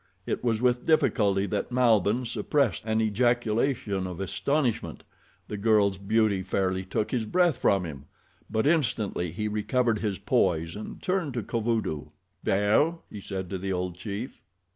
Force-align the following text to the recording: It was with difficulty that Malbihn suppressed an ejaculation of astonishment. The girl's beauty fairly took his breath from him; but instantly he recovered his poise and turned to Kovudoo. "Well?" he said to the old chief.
It 0.25 0.43
was 0.43 0.63
with 0.63 0.83
difficulty 0.87 1.45
that 1.45 1.69
Malbihn 1.71 2.25
suppressed 2.25 2.81
an 2.85 3.01
ejaculation 3.01 4.07
of 4.07 4.19
astonishment. 4.19 5.03
The 5.47 5.57
girl's 5.57 5.99
beauty 5.99 6.41
fairly 6.41 6.83
took 6.83 7.11
his 7.11 7.25
breath 7.27 7.57
from 7.57 7.85
him; 7.85 8.05
but 8.49 8.65
instantly 8.65 9.31
he 9.31 9.47
recovered 9.47 9.99
his 9.99 10.17
poise 10.17 10.75
and 10.75 10.99
turned 11.03 11.35
to 11.35 11.43
Kovudoo. 11.43 12.07
"Well?" 12.43 13.03
he 13.11 13.21
said 13.21 13.47
to 13.51 13.59
the 13.59 13.71
old 13.73 13.95
chief. 13.95 14.41